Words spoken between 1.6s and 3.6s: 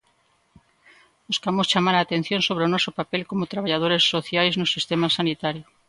chamar a atención sobre o noso papel como